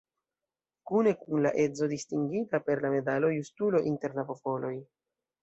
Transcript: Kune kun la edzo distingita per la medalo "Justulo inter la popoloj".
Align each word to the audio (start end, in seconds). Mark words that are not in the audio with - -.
Kune 0.91 1.11
kun 1.19 1.43
la 1.45 1.51
edzo 1.63 1.89
distingita 1.91 2.61
per 2.71 2.81
la 2.87 2.91
medalo 2.95 3.31
"Justulo 3.35 3.83
inter 3.93 4.19
la 4.23 4.27
popoloj". 4.33 4.75